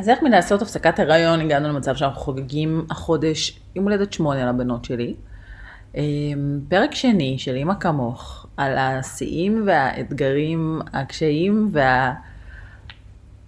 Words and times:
אז 0.00 0.08
איך 0.08 0.22
מלעשות 0.22 0.62
הפסקת 0.62 0.98
הריון 0.98 1.40
הגענו 1.40 1.68
למצב 1.68 1.96
שאנחנו 1.96 2.20
חוגגים 2.20 2.86
החודש 2.90 3.60
יום 3.76 3.84
הולדת 3.84 4.12
שמונה 4.12 4.52
לבנות 4.52 4.84
שלי. 4.84 5.14
אמ, 5.94 6.60
פרק 6.68 6.94
שני 6.94 7.38
של 7.38 7.54
אימא 7.54 7.74
כמוך 7.80 8.46
על 8.56 8.78
השיאים 8.78 9.64
והאתגרים, 9.66 10.80
הקשיים 10.92 11.72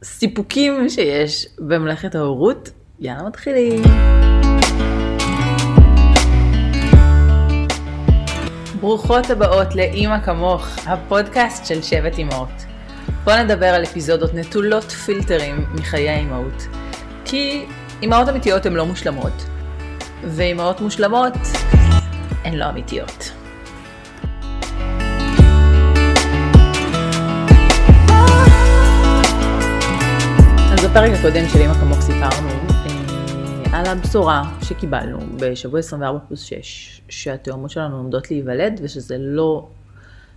והסיפוקים 0.02 0.88
שיש 0.88 1.46
במלאכת 1.58 2.14
ההורות. 2.14 2.70
יאללה 3.00 3.22
מתחילים. 3.22 3.82
ברוכות 8.80 9.30
הבאות 9.30 9.74
לאימא 9.74 10.20
כמוך, 10.20 10.66
הפודקאסט 10.86 11.66
של 11.66 11.82
שבט 11.82 12.18
אמהות. 12.18 12.71
בואו 13.24 13.42
נדבר 13.42 13.66
על 13.66 13.84
אפיזודות 13.84 14.34
נטולות 14.34 14.84
פילטרים 14.84 15.66
מחיי 15.74 16.08
האימהות. 16.08 16.66
כי 17.24 17.64
אימהות 18.02 18.28
אמיתיות 18.28 18.66
הן 18.66 18.72
לא 18.72 18.86
מושלמות, 18.86 19.44
ואימהות 20.24 20.80
מושלמות 20.80 21.32
הן 22.44 22.54
לא 22.54 22.70
אמיתיות. 22.70 23.30
אז 30.72 30.84
בפרק 30.84 31.10
הקודם 31.18 31.48
של 31.48 31.58
אימא 31.58 31.74
כמוך 31.74 32.00
סיפרנו 32.00 32.48
אה, 32.48 33.78
על 33.78 33.86
הבשורה 33.86 34.42
שקיבלנו 34.62 35.18
בשבוע 35.36 35.78
24 35.78 36.18
פלוס 36.28 36.42
6, 36.42 37.00
שהתאומות 37.08 37.70
שלנו 37.70 37.96
עומדות 37.96 38.30
להיוולד 38.30 38.80
ושזה 38.82 39.16
לא 39.18 39.68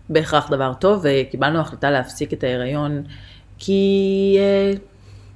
בהכרח 0.09 0.49
דבר 0.49 0.73
טוב, 0.73 1.03
וקיבלנו 1.03 1.59
החלטה 1.59 1.91
להפסיק 1.91 2.33
את 2.33 2.43
ההיריון, 2.43 3.03
כי 3.57 4.37
uh, 4.75 4.79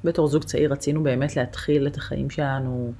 בתור 0.03 0.27
זוג 0.27 0.43
צעיר 0.43 0.71
רצינו 0.71 1.03
באמת 1.03 1.35
להתחיל 1.35 1.87
את 1.87 1.97
החיים 1.97 2.29
שלנו 2.29 2.93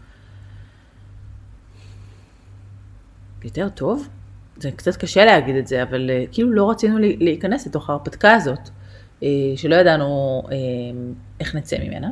יותר 3.44 3.70
טוב. 3.70 4.08
זה 4.58 4.72
קצת 4.72 4.96
קשה 4.96 5.26
להגיד 5.26 5.56
את 5.56 5.68
זה, 5.68 5.84
אבל 5.84 6.10
uh, 6.10 6.34
כאילו 6.34 6.52
לא 6.52 6.70
רצינו 6.70 6.98
להיכנס 7.00 7.68
לתוך 7.68 7.90
ההרפתקה 7.90 8.34
הזאת, 8.34 8.70
uh, 9.20 9.24
שלא 9.56 9.76
ידענו 9.76 10.44
uh, 10.46 10.52
איך 11.40 11.56
נצא 11.56 11.78
ממנה. 11.78 12.10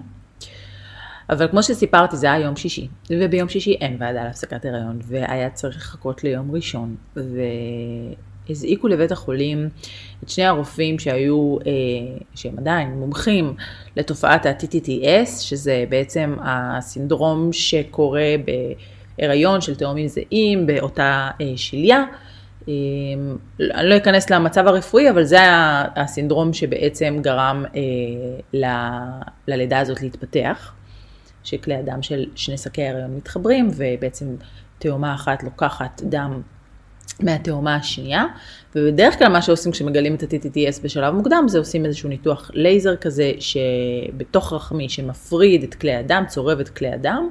אבל 1.29 1.47
כמו 1.47 1.63
שסיפרתי, 1.63 2.17
זה 2.17 2.31
היה 2.31 2.45
יום 2.45 2.55
שישי, 2.55 2.87
וביום 3.09 3.49
שישי 3.49 3.73
אין 3.73 3.97
ועדה 3.99 4.23
להפסקת 4.23 4.65
הריון, 4.65 4.99
והיה 5.03 5.49
צריך 5.49 5.77
לחכות 5.77 6.23
ליום 6.23 6.51
ראשון, 6.51 6.95
ו... 7.15 7.39
הזעיקו 8.49 8.87
לבית 8.87 9.11
החולים 9.11 9.69
את 10.23 10.29
שני 10.29 10.45
הרופאים 10.45 10.99
שהיו, 10.99 11.57
אה, 11.59 11.71
שהם 12.35 12.53
עדיין 12.57 12.89
מומחים 12.89 13.53
לתופעת 13.95 14.45
ה-TTTS, 14.45 15.39
שזה 15.39 15.85
בעצם 15.89 16.35
הסינדרום 16.41 17.53
שקורה 17.53 18.35
בהיריון 19.17 19.61
של 19.61 19.75
תאומים 19.75 20.07
זהים 20.07 20.65
באותה 20.65 21.29
אה, 21.41 21.45
שליה. 21.55 22.03
אה, 22.69 22.73
אני 23.59 23.89
לא 23.89 23.97
אכנס 23.97 24.29
למצב 24.29 24.67
הרפואי, 24.67 25.09
אבל 25.09 25.23
זה 25.23 25.39
היה 25.41 25.85
הסינדרום 25.95 26.53
שבעצם 26.53 27.17
גרם 27.21 27.65
ל, 28.53 28.65
ללידה 29.47 29.79
הזאת 29.79 30.01
להתפתח, 30.01 30.73
שכלי 31.43 31.75
הדם 31.75 32.01
של 32.01 32.25
שני 32.35 32.57
שקי 32.57 32.87
הריון 32.87 33.15
מתחברים, 33.15 33.69
ובעצם 33.75 34.35
תאומה 34.79 35.15
אחת 35.15 35.43
לוקחת 35.43 36.01
דם 36.05 36.41
מהתאומה 37.23 37.75
השנייה, 37.75 38.25
ובדרך 38.75 39.17
כלל 39.17 39.27
מה 39.27 39.41
שעושים 39.41 39.71
כשמגלים 39.71 40.15
את 40.15 40.23
ה-TTTS 40.23 40.83
בשלב 40.83 41.13
מוקדם 41.13 41.43
זה 41.47 41.59
עושים 41.59 41.85
איזשהו 41.85 42.09
ניתוח 42.09 42.51
לייזר 42.53 42.95
כזה 42.95 43.31
שבתוך 43.39 44.53
רחמי 44.53 44.89
שמפריד 44.89 45.63
את 45.63 45.75
כלי 45.75 45.95
הדם, 45.95 46.23
צורב 46.27 46.59
את 46.59 46.69
כלי 46.69 46.91
הדם 46.91 47.29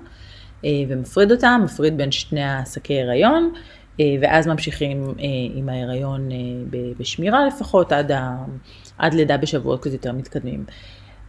אה, 0.64 0.70
ומפריד 0.88 1.32
אותם, 1.32 1.60
מפריד 1.64 1.96
בין 1.96 2.12
שני 2.12 2.44
השקי 2.44 3.00
הריון, 3.00 3.52
אה, 4.00 4.04
ואז 4.20 4.46
ממשיכים 4.46 5.04
אה, 5.04 5.24
עם 5.54 5.68
ההיריון 5.68 6.28
בשמירה 6.98 7.46
לפחות 7.46 7.92
עד, 7.92 8.12
ה... 8.12 8.36
עד 8.98 9.14
לידה 9.14 9.36
בשבועות 9.36 9.82
כזה 9.82 9.94
יותר 9.94 10.12
מתקדמים. 10.12 10.64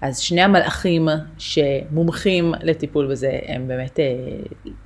אז 0.01 0.19
שני 0.19 0.41
המלאכים 0.41 1.07
שמומחים 1.37 2.53
לטיפול 2.63 3.07
בזה 3.11 3.39
הם 3.47 3.67
באמת 3.67 3.99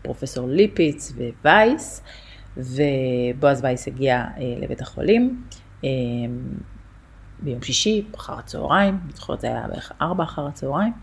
פרופסור 0.01 0.47
ליפיץ 0.47 1.13
ווייס. 1.43 2.03
ובועז 2.57 3.63
וייס 3.63 3.87
הגיע 3.87 4.15
אה, 4.15 4.43
לבית 4.61 4.81
החולים 4.81 5.43
אה, 5.83 5.89
ביום 7.39 7.61
שישי, 7.61 8.05
אחר 8.15 8.33
הצהריים, 8.39 8.99
אני 9.05 9.13
זוכרת 9.13 9.41
זה 9.41 9.47
היה 9.47 9.67
בערך 9.67 9.91
ארבע 10.01 10.23
אחר 10.23 10.47
הצהריים, 10.47 10.93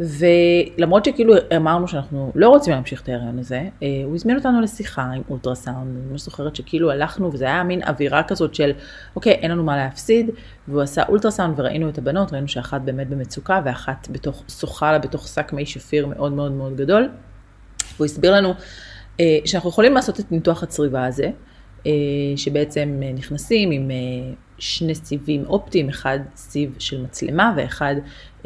ולמרות 0.00 1.04
שכאילו 1.04 1.34
אמרנו 1.56 1.88
שאנחנו 1.88 2.32
לא 2.34 2.48
רוצים 2.48 2.72
להמשיך 2.72 3.02
את 3.02 3.08
ההריון 3.08 3.38
הזה, 3.38 3.68
אה, 3.82 3.88
הוא 4.04 4.14
הזמין 4.14 4.36
אותנו 4.36 4.60
לשיחה 4.60 5.02
עם 5.02 5.22
אולטרסאונד, 5.30 5.96
אני 5.96 6.10
ממש 6.10 6.20
זוכרת 6.20 6.56
שכאילו 6.56 6.90
הלכנו 6.90 7.32
וזה 7.32 7.44
היה 7.44 7.64
מין 7.64 7.82
אווירה 7.82 8.22
כזאת 8.22 8.54
של 8.54 8.72
אוקיי, 9.16 9.32
אין 9.32 9.50
לנו 9.50 9.64
מה 9.64 9.76
להפסיד, 9.76 10.30
והוא 10.68 10.82
עשה 10.82 11.02
אולטרסאונד 11.08 11.60
וראינו 11.60 11.88
את 11.88 11.98
הבנות, 11.98 12.32
ראינו 12.32 12.48
שאחת 12.48 12.80
באמת 12.80 13.08
במצוקה 13.08 13.60
ואחת 13.64 14.08
בתוך, 14.10 14.44
שוחה 14.48 14.92
לה 14.92 14.98
בתוך 14.98 15.28
שק 15.28 15.52
מי 15.52 15.66
שפיר 15.66 16.06
מאוד 16.06 16.32
מאוד 16.32 16.52
מאוד 16.52 16.76
גדול, 16.76 17.08
והוא 17.96 18.04
הסביר 18.04 18.34
לנו 18.34 18.54
שאנחנו 19.44 19.70
יכולים 19.70 19.94
לעשות 19.94 20.20
את 20.20 20.32
ניתוח 20.32 20.62
הצריבה 20.62 21.06
הזה, 21.06 21.30
אה, 21.86 21.92
שבעצם 22.36 23.00
אה, 23.02 23.12
נכנסים 23.12 23.70
עם 23.70 23.90
שני 24.58 24.94
סיבים 24.94 25.44
אופטיים, 25.46 25.88
אחד 25.88 26.18
סיב 26.36 26.74
של 26.78 27.02
מצלמה 27.02 27.54
ואחד 27.56 27.94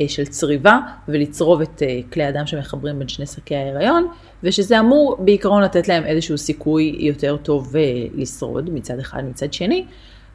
של 0.06 0.26
צריבה, 0.26 0.78
ולצרוב 1.08 1.60
את 1.60 1.82
כלי 2.12 2.24
הדם 2.24 2.46
שמחברים 2.46 2.98
בין 2.98 3.08
שני 3.08 3.26
שקי 3.26 3.56
ההיריון, 3.56 4.06
ושזה 4.42 4.80
אמור 4.80 5.16
בעיקרון 5.20 5.62
לתת 5.62 5.88
להם 5.88 6.04
איזשהו 6.04 6.38
סיכוי 6.38 6.96
יותר 7.00 7.36
טוב 7.36 7.74
לשרוד 8.14 8.70
מצד 8.70 8.98
אחד, 8.98 9.24
מצד 9.24 9.52
שני. 9.52 9.84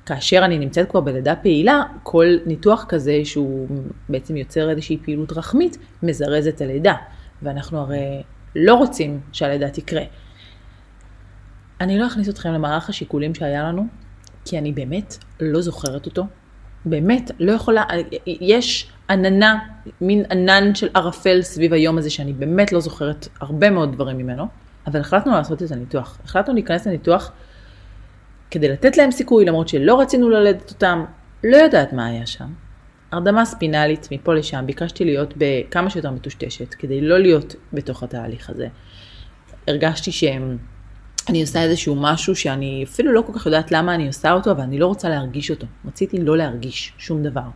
כאשר 0.06 0.42
אני 0.46 0.60
נמצאת 0.60 0.90
כבר 0.90 1.02
בלידה 1.02 1.36
פעילה, 1.36 1.84
כל 2.04 2.26
ניתוח 2.46 2.86
כזה 2.90 3.22
שהוא 3.24 3.68
בעצם 4.10 4.38
יוצר 4.38 4.70
איזושהי 4.70 4.98
פעילות 5.04 5.32
רחמית, 5.32 5.78
מזרז 6.04 6.48
את 6.48 6.62
הלידה. 6.62 6.94
ואנחנו 7.42 7.80
הרי 7.80 8.22
לא 8.56 8.74
רוצים 8.76 9.20
שהלידה 9.32 9.70
תקרה. 9.70 10.02
אני 11.82 12.00
לא 12.00 12.08
אכניס 12.08 12.30
אתכם 12.30 12.54
למערך 12.54 12.90
השיקולים 12.90 13.36
שהיה 13.36 13.64
לנו, 13.64 13.88
כי 14.46 14.58
אני 14.58 14.72
באמת 14.72 15.18
לא 15.40 15.62
זוכרת 15.62 16.06
אותו. 16.06 16.26
באמת, 16.86 17.32
לא 17.40 17.52
יכולה, 17.52 17.84
יש 18.26 18.92
עננה, 19.10 19.60
מין 20.02 20.26
ענן 20.32 20.76
של 20.76 20.90
ערפל 20.94 21.42
סביב 21.42 21.74
היום 21.74 21.98
הזה, 21.98 22.10
שאני 22.10 22.34
באמת 22.34 22.72
לא 22.72 22.80
זוכרת 22.80 23.28
הרבה 23.42 23.70
מאוד 23.70 23.94
דברים 23.94 24.18
ממנו, 24.18 24.48
אבל 24.88 25.00
החלטנו 25.00 25.32
לעשות 25.32 25.64
את 25.64 25.72
הניתוח. 25.72 26.20
החלטנו 26.24 26.54
להיכנס 26.54 26.88
לניתוח 26.88 27.32
כדי 28.52 28.68
לתת 28.68 28.98
להם 28.98 29.12
סיכוי, 29.12 29.46
למרות 29.46 29.68
שלא 29.68 30.00
רצינו 30.00 30.30
ללדת 30.30 30.70
אותם, 30.70 31.06
לא 31.44 31.58
יודעת 31.58 31.94
מה 31.94 32.06
היה 32.06 32.26
שם. 32.26 32.54
הרדמה 33.12 33.46
ספינלית 33.46 34.08
מפה 34.12 34.34
לשם, 34.34 34.64
ביקשתי 34.66 35.06
להיות 35.06 35.34
בכמה 35.38 35.90
שיותר 35.90 36.12
מטושטשת, 36.12 36.74
כדי 36.74 37.02
לא 37.02 37.20
להיות 37.20 37.56
בתוך 37.74 38.04
התהליך 38.04 38.50
הזה. 38.50 38.68
הרגשתי 39.68 40.12
שהם... 40.12 40.58
אני 41.30 41.42
עושה 41.42 41.64
איזשהו 41.64 41.96
משהו 41.96 42.36
שאני 42.36 42.84
אפילו 42.88 43.12
לא 43.12 43.24
כל 43.28 43.34
כך 43.34 43.46
יודעת 43.46 43.72
למה 43.72 43.96
אני 43.96 44.08
עושה 44.08 44.32
אותו, 44.32 44.52
אבל 44.52 44.62
אני 44.62 44.80
לא 44.80 44.88
רוצה 44.88 45.10
להרגיש 45.10 45.52
אותו. 45.52 45.68
רציתי 45.86 46.18
לא 46.18 46.38
להרגיש 46.38 46.94
שום 46.98 47.24
דבר. 47.24 47.48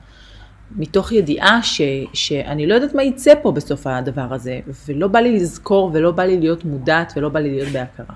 מתוך 0.75 1.11
ידיעה 1.11 1.63
ש, 1.63 1.81
שאני 2.13 2.67
לא 2.67 2.73
יודעת 2.73 2.95
מה 2.95 3.03
יצא 3.03 3.33
פה 3.41 3.51
בסוף 3.51 3.87
הדבר 3.87 4.33
הזה, 4.33 4.59
ולא 4.87 5.07
בא 5.07 5.19
לי 5.19 5.35
לזכור 5.35 5.91
ולא 5.93 6.11
בא 6.11 6.23
לי 6.23 6.39
להיות 6.39 6.65
מודעת 6.65 7.13
ולא 7.15 7.29
בא 7.29 7.39
לי 7.39 7.51
להיות 7.51 7.69
בהכרה. 7.69 8.15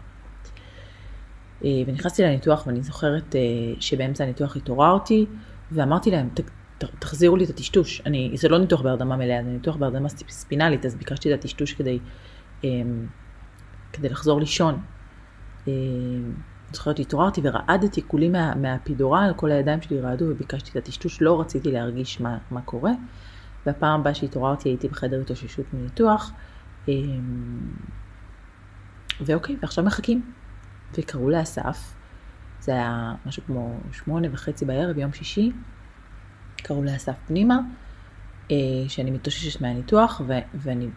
אה, 1.65 1.69
ונכנסתי 1.87 2.23
לניתוח 2.23 2.67
ואני 2.67 2.81
זוכרת 2.81 3.35
אה, 3.35 3.41
שבאמצע 3.79 4.23
הניתוח 4.23 4.55
התעוררתי 4.55 5.25
ואמרתי 5.71 6.11
להם, 6.11 6.29
תחזירו 6.99 7.35
לי 7.35 7.45
את 7.45 7.49
הטשטוש. 7.49 8.01
אני, 8.05 8.31
זה 8.35 8.49
לא 8.49 8.59
ניתוח 8.59 8.81
בהרדמה 8.81 9.17
מלאה, 9.17 9.43
זה 9.43 9.49
ניתוח 9.49 9.75
בהרדמה 9.75 10.09
ספינלית, 10.09 10.85
אז 10.85 10.95
ביקשתי 10.95 11.33
את 11.33 11.39
הטשטוש 11.39 11.73
כדי, 11.73 11.99
אה, 12.63 12.69
כדי 13.93 14.09
לחזור 14.09 14.39
לישון. 14.39 14.79
אה, 15.67 15.73
זוכרת, 16.71 16.99
התעוררתי 16.99 17.41
ורעדתי 17.43 18.01
כולי 18.07 18.29
מה, 18.29 18.55
מהפידורל, 18.55 19.33
כל 19.35 19.51
הידיים 19.51 19.81
שלי 19.81 19.99
רעדו 19.99 20.25
וביקשתי 20.25 20.71
את 20.71 20.75
הטשטוש, 20.75 21.21
לא 21.21 21.41
רציתי 21.41 21.71
להרגיש 21.71 22.21
מה, 22.21 22.37
מה 22.51 22.61
קורה. 22.61 22.91
והפעם 23.65 23.99
הבאה 23.99 24.13
שהתעוררתי 24.13 24.69
הייתי 24.69 24.87
בחדר 24.87 25.21
התאוששות 25.21 25.65
מניתוח. 25.73 26.31
אה, 26.89 26.93
ואוקיי, 29.21 29.55
ועכשיו 29.61 29.83
מחכים. 29.83 30.31
וקראו 30.97 31.29
לאסף, 31.29 31.93
זה 32.59 32.71
היה 32.71 33.15
משהו 33.25 33.43
כמו 33.43 33.79
שמונה 33.91 34.27
וחצי 34.31 34.65
בערב, 34.65 34.97
יום 34.97 35.13
שישי. 35.13 35.51
קראו 36.57 36.83
לאסף 36.83 37.13
פנימה, 37.27 37.59
אה, 38.51 38.55
שאני 38.87 39.11
מתאוששת 39.11 39.61
מהניתוח, 39.61 40.21
ו- 40.27 40.39
ואני 40.53 40.87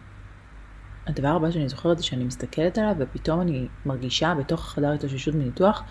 הדבר 1.07 1.27
הבא 1.27 1.51
שאני 1.51 1.69
זוכרת 1.69 1.97
זה 1.97 2.03
שאני 2.03 2.23
מסתכלת 2.23 2.77
עליו 2.77 2.95
ופתאום 2.99 3.41
אני 3.41 3.67
מרגישה 3.85 4.33
בתוך 4.39 4.65
החדר 4.65 4.91
התאוששות 4.91 5.35
מניתוח 5.35 5.83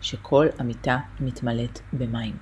שכל 0.00 0.46
המיטה 0.58 0.98
מתמלאת 1.20 1.80
במים. 1.92 2.36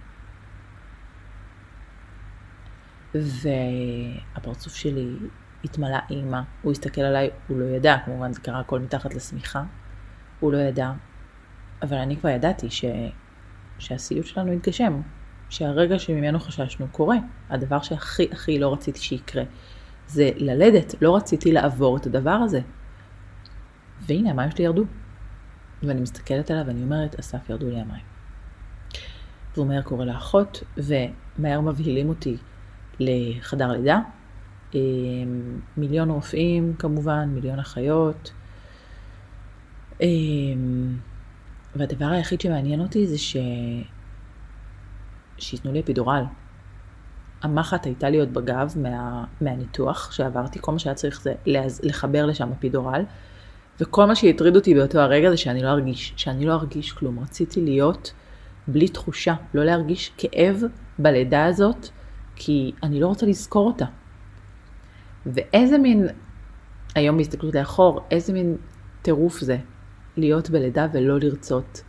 והפרצוף 3.15 4.75
שלי 4.75 5.17
התמלא 5.65 5.99
אימא, 6.11 6.41
הוא 6.63 6.73
הסתכל 6.73 7.01
עליי, 7.01 7.31
הוא 7.49 7.59
לא 7.59 7.65
ידע, 7.65 7.97
כמובן 8.05 8.33
זה 8.33 8.41
קרה 8.41 8.61
הכל 8.61 8.81
מתחת 8.81 9.15
לשמיכה, 9.15 9.63
הוא 10.41 10.53
לא 10.53 10.59
ידע, 10.59 10.93
אבל 11.83 11.97
אני 11.97 12.17
כבר 12.17 12.29
ידעתי 12.29 12.71
ש... 12.71 12.85
שהסיוט 13.79 14.27
שלנו 14.27 14.53
יתגשם, 14.53 15.01
שהרגע 15.51 15.99
שממנו 15.99 16.41
חששנו 16.41 16.89
קורה. 16.93 17.17
הדבר 17.51 17.83
שהכי 17.83 18.29
הכי 18.33 18.59
לא 18.59 18.73
רציתי 18.73 19.01
שיקרה 19.01 19.43
זה 20.09 20.31
ללדת, 20.37 20.95
לא 21.03 21.17
רציתי 21.17 21.53
לעבור 21.53 21.97
את 21.97 22.07
הדבר 22.07 22.31
הזה. 22.31 22.61
והנה 24.01 24.31
המים 24.31 24.51
שלי 24.51 24.65
ירדו. 24.65 24.85
ואני 25.83 26.01
מסתכלת 26.01 26.51
עליו 26.51 26.67
ואני 26.67 26.83
אומרת, 26.83 27.19
אסף 27.19 27.51
ירדו 27.51 27.71
לי 27.71 27.81
המים. 27.81 28.03
והוא 29.55 29.67
מהר 29.67 29.83
קורא 29.83 30.05
לאחות, 30.05 30.63
ומהר 30.77 31.61
מבהילים 31.61 32.09
אותי 32.09 32.37
לחדר 33.01 33.73
לידה. 33.73 34.01
אמ, 34.75 35.61
מיליון 35.77 36.11
רופאים 36.11 36.75
כמובן, 36.79 37.29
מיליון 37.29 37.59
אחיות. 37.59 38.33
אמ, 40.01 40.97
והדבר 41.77 42.07
היחיד 42.07 42.41
שמעניין 42.41 42.81
אותי 42.81 43.07
זה 43.07 43.19
ש... 43.19 43.37
שייתנו 45.39 45.73
לי 45.73 45.81
אפידורל. 45.81 46.23
המחט 47.43 47.87
הייתה 47.87 48.11
לי 48.11 48.21
עוד 48.21 48.35
בגב 48.35 48.75
מה... 48.77 49.25
מהניתוח 49.41 50.13
שעברתי, 50.13 50.59
כל 50.63 50.73
מה 50.73 50.79
שהיה 50.79 50.95
צריך 50.95 51.23
זה 51.23 51.35
לחבר 51.83 52.27
לשם 52.27 52.53
אפידורל, 52.53 53.05
וכל 53.81 54.05
מה 54.05 54.15
שהטריד 54.15 54.57
אותי 54.57 54.75
באותו 54.75 54.99
הרגע 54.99 55.31
זה 55.31 55.37
שאני 55.37 55.63
לא 55.63 55.69
ארגיש, 55.69 56.13
שאני 56.17 56.47
לא 56.47 56.53
ארגיש 56.53 56.93
כלום. 56.93 57.21
רציתי 57.21 57.61
להיות 57.61 58.13
בלי 58.69 58.89
תחושה, 58.89 59.35
לא 59.55 59.65
להרגיש 59.65 60.13
כאב 60.19 60.63
בלידה 60.99 61.45
הזאת, 61.45 61.89
כי 62.37 62.73
אני 62.83 63.01
לא 63.01 63.07
רוצה 63.07 63.27
לזכור 63.27 63.67
אותה. 63.67 63.85
ואיזה 65.27 65.79
מין, 65.79 66.07
היום 66.95 67.17
בהסתכלות 67.17 67.55
לאחור, 67.55 68.01
איזה 68.11 68.33
מין 68.33 68.57
טירוף 69.03 69.41
זה 69.41 69.59
להיות 70.17 70.51
בלידה 70.51 70.87
ולא 70.93 71.19
לרצות 71.19 71.83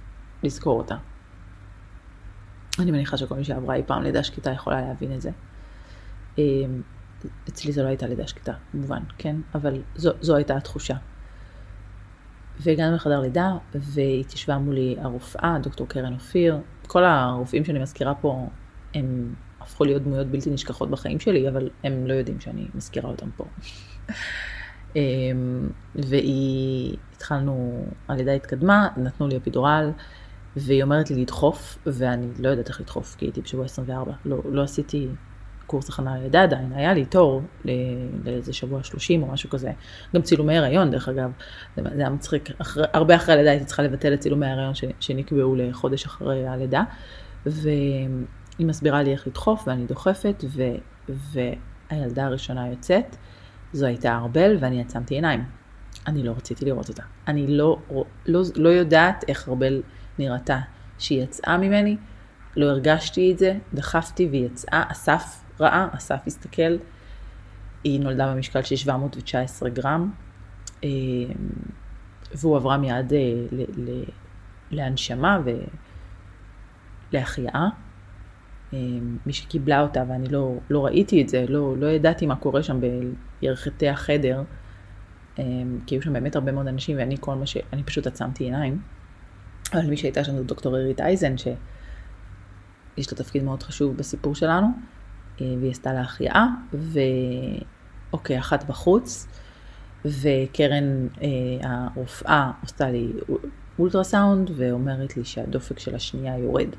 לזכור 0.43 0.77
אותה. 0.77 0.95
אני 2.79 2.91
מניחה 2.91 3.17
שכל 3.17 3.35
מי 3.35 3.43
שעברה 3.43 3.75
אי 3.75 3.83
פעם 3.85 4.03
לידה 4.03 4.23
שקטה 4.23 4.51
יכולה 4.51 4.81
להבין 4.81 5.13
את 5.13 5.21
זה. 5.21 5.31
אמ, 6.37 6.81
אצלי 7.49 7.71
זו 7.71 7.83
לא 7.83 7.87
הייתה 7.87 8.07
לידה 8.07 8.27
שקטה, 8.27 8.53
כמובן, 8.71 9.03
כן? 9.17 9.35
אבל 9.55 9.81
זו, 9.95 10.11
זו 10.21 10.35
הייתה 10.35 10.57
התחושה. 10.57 10.95
והגענו 12.59 12.95
לחדר 12.95 13.21
לידה, 13.21 13.51
והתיישבה 13.73 14.57
מולי 14.57 14.95
הרופאה, 15.01 15.57
דוקטור 15.63 15.87
קרן 15.87 16.13
אופיר. 16.13 16.57
כל 16.87 17.03
הרופאים 17.03 17.65
שאני 17.65 17.79
מזכירה 17.79 18.15
פה, 18.15 18.47
הם 18.93 19.33
הפכו 19.61 19.85
להיות 19.85 20.03
דמויות 20.03 20.27
בלתי 20.27 20.49
נשכחות 20.49 20.89
בחיים 20.89 21.19
שלי, 21.19 21.49
אבל 21.49 21.69
הם 21.83 22.07
לא 22.07 22.13
יודעים 22.13 22.39
שאני 22.39 22.67
מזכירה 22.75 23.09
אותם 23.09 23.29
פה. 23.37 23.45
אמ, 24.95 25.69
והיא, 25.95 26.97
התחלנו, 27.15 27.85
הלידה 28.07 28.31
התקדמה, 28.31 28.87
נתנו 28.97 29.27
לי 29.27 29.37
אפידורל, 29.37 29.91
והיא 30.59 30.83
אומרת 30.83 31.09
לי 31.09 31.21
לדחוף, 31.21 31.77
ואני 31.85 32.27
לא 32.39 32.49
יודעת 32.49 32.69
איך 32.69 32.81
לדחוף, 32.81 33.15
כי 33.15 33.25
הייתי 33.25 33.41
בשבוע 33.41 33.65
24. 33.65 34.13
לא, 34.25 34.37
לא 34.45 34.63
עשיתי 34.63 35.07
קורס 35.69 35.89
הכנה 35.89 36.17
ללידה 36.17 36.43
עדיין, 36.43 36.71
היה 36.73 36.93
לי 36.93 37.05
תור 37.05 37.41
לאיזה 38.25 38.53
שבוע 38.53 38.83
30 38.83 39.23
או 39.23 39.27
משהו 39.27 39.49
כזה. 39.49 39.71
גם 40.15 40.21
צילומי 40.21 40.57
הריון, 40.57 40.91
דרך 40.91 41.09
אגב, 41.09 41.31
זה, 41.75 41.81
זה 41.95 42.01
היה 42.01 42.09
מצחיק. 42.09 42.49
אחרי, 42.61 42.83
הרבה 42.93 43.15
אחרי 43.15 43.33
הלידה 43.33 43.49
הייתי 43.49 43.65
צריכה 43.65 43.83
לבטל 43.83 44.13
את 44.13 44.19
צילומי 44.19 44.45
ההריון 44.45 44.73
שנקבעו 44.99 45.55
לחודש 45.55 46.05
אחרי 46.05 46.47
הלידה. 46.47 46.83
והיא 47.45 48.07
מסבירה 48.59 49.03
לי 49.03 49.11
איך 49.11 49.27
לדחוף, 49.27 49.63
ואני 49.67 49.85
דוחפת, 49.85 50.43
ו, 50.47 50.63
והילדה 51.09 52.25
הראשונה 52.25 52.67
יוצאת. 52.69 53.15
זו 53.73 53.85
הייתה 53.85 54.15
ארבל, 54.15 54.57
ואני 54.59 54.81
עצמתי 54.81 55.15
עיניים. 55.15 55.43
אני 56.07 56.23
לא 56.23 56.31
רציתי 56.31 56.65
לראות 56.65 56.89
אותה. 56.89 57.03
אני 57.27 57.47
לא, 57.47 57.79
לא, 58.25 58.41
לא 58.55 58.69
יודעת 58.69 59.25
איך 59.27 59.49
ארבל 59.49 59.81
נראתה. 60.19 60.59
שהיא 60.99 61.23
יצאה 61.23 61.57
ממני, 61.57 61.97
לא 62.57 62.65
הרגשתי 62.65 63.31
את 63.31 63.39
זה, 63.39 63.57
דחפתי 63.73 64.27
והיא 64.31 64.45
יצאה, 64.45 64.83
אסף 64.91 65.43
ראה, 65.59 65.87
אסף 65.91 66.19
הסתכל, 66.27 66.77
היא 67.83 67.99
נולדה 67.99 68.33
במשקל 68.33 68.61
של 68.63 68.75
719 68.75 69.69
גרם, 69.69 70.11
אה, 70.83 70.89
והוא 72.35 72.57
עברה 72.57 72.77
מיד 72.77 73.13
אה, 73.13 73.19
להנשמה 74.71 75.39
ולהחייאה. 77.13 77.67
אה, 78.73 78.79
מי 79.25 79.33
שקיבלה 79.33 79.81
אותה, 79.81 80.03
ואני 80.07 80.29
לא, 80.29 80.53
לא 80.69 80.85
ראיתי 80.85 81.21
את 81.21 81.29
זה, 81.29 81.45
לא, 81.49 81.77
לא 81.77 81.87
ידעתי 81.87 82.25
מה 82.25 82.35
קורה 82.35 82.63
שם 82.63 82.79
בירכתי 83.41 83.89
החדר, 83.89 84.43
כי 85.85 85.95
היו 85.95 86.01
שם 86.01 86.13
באמת 86.13 86.35
הרבה 86.35 86.51
מאוד 86.51 86.67
אנשים, 86.67 86.97
ואני 86.97 87.15
כל 87.19 87.35
מה 87.35 87.45
ש... 87.45 87.57
אני 87.73 87.83
פשוט 87.83 88.07
עצמתי 88.07 88.43
עיניים. 88.43 88.81
אבל 89.73 89.89
מי 89.89 89.97
שהייתה 89.97 90.23
שם 90.23 90.37
זו 90.37 90.43
דוקטור 90.43 90.75
עירית 90.75 91.01
אייזן, 91.01 91.37
שיש 91.37 93.11
לה 93.11 93.17
תפקיד 93.17 93.43
מאוד 93.43 93.63
חשוב 93.63 93.97
בסיפור 93.97 94.35
שלנו. 94.35 94.67
והיא 95.41 95.71
עשתה 95.71 95.93
לה 95.93 96.01
החייאה, 96.01 96.45
ואוקיי, 98.11 98.39
אחת 98.39 98.63
בחוץ, 98.63 99.27
וקרן 100.05 101.07
אה, 101.21 101.27
הרופאה 101.61 102.51
עשתה 102.63 102.91
לי 102.91 103.13
אולטרסאונד 103.79 104.51
ואומרת 104.55 105.17
לי 105.17 105.25
שהדופק 105.25 105.79
של 105.79 105.95
השנייה 105.95 106.37
יורד. 106.37 106.69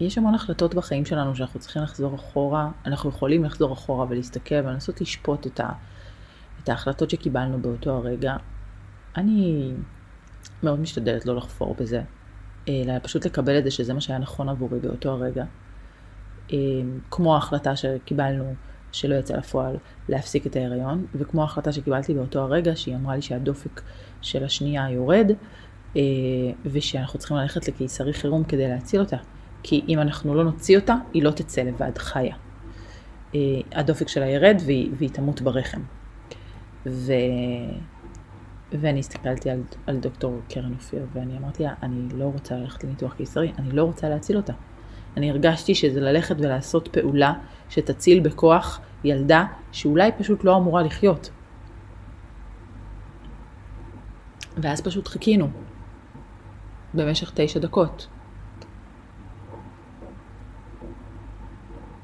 ויש 0.00 0.18
המון 0.18 0.34
החלטות 0.34 0.74
בחיים 0.74 1.04
שלנו 1.04 1.36
שאנחנו 1.36 1.60
צריכים 1.60 1.82
לחזור 1.82 2.14
אחורה, 2.14 2.70
אנחנו 2.86 3.10
יכולים 3.10 3.44
לחזור 3.44 3.72
אחורה 3.72 4.06
ולהסתכל 4.08 4.54
ולנסות 4.54 5.00
לשפוט 5.00 5.46
את, 5.46 5.60
ה, 5.60 5.68
את 6.62 6.68
ההחלטות 6.68 7.10
שקיבלנו 7.10 7.62
באותו 7.62 7.90
הרגע. 7.90 8.36
אני 9.16 9.72
מאוד 10.62 10.80
משתדלת 10.80 11.26
לא 11.26 11.36
לחפור 11.36 11.74
בזה. 11.78 12.02
אלא 12.68 12.92
פשוט 13.02 13.26
לקבל 13.26 13.58
את 13.58 13.64
זה 13.64 13.70
שזה 13.70 13.94
מה 13.94 14.00
שהיה 14.00 14.18
נכון 14.18 14.48
עבורי 14.48 14.80
באותו 14.80 15.10
הרגע. 15.10 15.44
אה, 16.52 16.58
כמו 17.10 17.34
ההחלטה 17.34 17.76
שקיבלנו 17.76 18.54
שלא 18.92 19.14
יצא 19.14 19.36
לפועל 19.36 19.76
להפסיק 20.08 20.46
את 20.46 20.56
ההיריון, 20.56 21.06
וכמו 21.14 21.42
ההחלטה 21.42 21.72
שקיבלתי 21.72 22.14
באותו 22.14 22.40
הרגע 22.40 22.76
שהיא 22.76 22.96
אמרה 22.96 23.16
לי 23.16 23.22
שהדופק 23.22 23.80
של 24.22 24.44
השנייה 24.44 24.90
יורד, 24.90 25.30
אה, 25.96 26.02
ושאנחנו 26.64 27.18
צריכים 27.18 27.36
ללכת 27.36 27.68
לקיסרי 27.68 28.12
חירום 28.12 28.44
כדי 28.44 28.68
להציל 28.68 29.00
אותה. 29.00 29.16
כי 29.62 29.84
אם 29.88 29.98
אנחנו 29.98 30.34
לא 30.34 30.44
נוציא 30.44 30.78
אותה, 30.78 30.94
היא 31.14 31.22
לא 31.22 31.30
תצא 31.30 31.62
לבד 31.62 31.98
חיה. 31.98 32.36
אה, 33.34 33.40
הדופק 33.72 34.08
שלה 34.08 34.26
ירד 34.26 34.56
והיא, 34.66 34.90
והיא 34.98 35.10
תמות 35.10 35.42
ברחם. 35.42 35.80
ו... 36.86 37.12
ואני 38.72 39.00
הסתכלתי 39.00 39.50
על, 39.50 39.62
על 39.86 39.96
דוקטור 39.96 40.40
קרן 40.48 40.74
אופיר, 40.74 41.06
ואני 41.12 41.38
אמרתי 41.38 41.62
לה, 41.62 41.74
אני 41.82 42.08
לא 42.14 42.24
רוצה 42.24 42.56
ללכת 42.56 42.84
לניתוח 42.84 43.14
קיסרי, 43.14 43.52
אני 43.58 43.70
לא 43.70 43.82
רוצה 43.82 44.08
להציל 44.08 44.36
אותה. 44.36 44.52
אני 45.16 45.30
הרגשתי 45.30 45.74
שזה 45.74 46.00
ללכת 46.00 46.36
ולעשות 46.38 46.88
פעולה 46.88 47.32
שתציל 47.68 48.20
בכוח 48.20 48.80
ילדה 49.04 49.44
שאולי 49.72 50.10
פשוט 50.18 50.44
לא 50.44 50.56
אמורה 50.56 50.82
לחיות. 50.82 51.30
ואז 54.56 54.80
פשוט 54.80 55.08
חיכינו 55.08 55.48
במשך 56.94 57.32
תשע 57.34 57.60
דקות. 57.60 58.08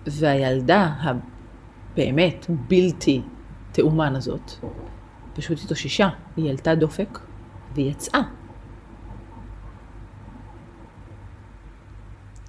והילדה 0.07 0.95
הבאמת 1.01 2.47
בלתי 2.69 3.23
תאומן 3.73 4.17
הזאת 4.17 4.53
פשוט 5.35 5.59
התאוששה, 5.65 6.09
היא 6.37 6.47
העלתה 6.47 6.75
דופק 6.75 7.19
והיא 7.75 7.91
יצאה. 7.91 8.21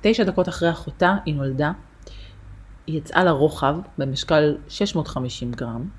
תשע 0.01 0.23
דקות 0.23 0.49
אחרי 0.49 0.71
אחותה 0.71 1.15
היא 1.25 1.35
נולדה, 1.35 1.71
היא 2.87 2.97
יצאה 2.97 3.23
לרוחב 3.23 3.75
במשקל 3.97 4.57
650 4.67 5.51
גרם. 5.51 5.89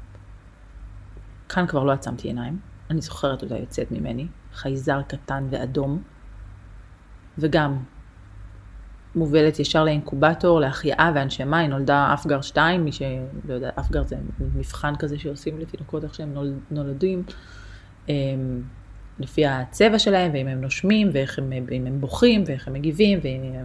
כאן 1.49 1.67
כבר 1.67 1.85
לא 1.85 1.93
עצמתי 1.93 2.29
עיניים, 2.29 2.61
אני 2.91 3.01
זוכרת 3.01 3.43
אותה 3.43 3.57
יוצאת 3.57 3.93
ממני, 3.93 4.27
חייזר 4.53 5.03
קטן 5.03 5.47
ואדום, 5.51 6.03
וגם 7.39 7.79
מובלת 9.17 9.59
ישר 9.59 9.85
לאינקובטור, 9.85 10.61
להחייאה 10.61 11.13
והנשמה, 11.15 11.59
היא 11.59 11.69
נולדה 11.69 12.15
אפגר 12.15 12.41
2, 12.41 12.85
מי 12.85 12.93
שלא 12.93 13.55
יודע, 13.55 13.71
אפגר 13.81 14.05
זה 14.05 14.17
מבחן 14.57 14.97
כזה 14.99 15.19
שעושים 15.19 15.59
לתינוקות 15.59 16.05
איך 16.05 16.15
שהם 16.15 16.35
נולדים, 16.71 17.23
אמ, 18.09 18.15
לפי 19.19 19.47
הצבע 19.47 19.99
שלהם, 19.99 20.31
ואם 20.35 20.49
הם 20.49 20.61
נושמים, 20.61 21.11
ואיך 21.13 21.39
הם, 21.39 21.53
הם 21.87 22.01
בוכים, 22.01 22.45
ואיך 22.47 22.69
הם 22.69 22.75
מגיבים, 22.75 23.19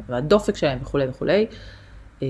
והדופק 0.08 0.56
שלהם 0.56 0.80
וכולי 0.82 1.08
וכולי. 1.08 1.46
אמ, 2.22 2.28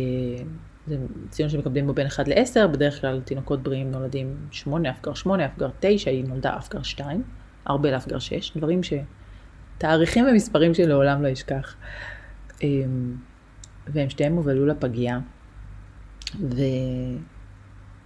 זה 0.87 0.97
ציון 1.29 1.49
שמקבלים 1.49 1.87
בו 1.87 1.93
בין 1.93 2.07
1 2.07 2.27
ל-10, 2.27 2.67
בדרך 2.67 3.01
כלל 3.01 3.21
תינוקות 3.25 3.63
בריאים 3.63 3.91
נולדים 3.91 4.35
8, 4.51 4.89
אפגר 4.89 5.13
8, 5.13 5.45
אפגר 5.45 5.69
9, 5.79 6.11
היא 6.11 6.25
נולדה 6.27 6.57
אפגר 6.57 6.81
2, 6.81 7.23
הרבה 7.65 7.91
לאפגר 7.91 8.19
6, 8.19 8.57
דברים 8.57 8.83
ש... 8.83 8.93
תאריכים 9.77 10.25
ומספרים 10.27 10.73
שלעולם 10.73 11.23
לא 11.23 11.33
אשכח. 11.33 11.75
אמ, 12.63 13.15
והם 13.87 14.09
שתיהם 14.09 14.35
הובלו 14.35 14.65
לפגייה. 14.65 15.19